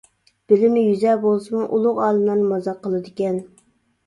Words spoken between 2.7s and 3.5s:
قىلىدىكەن.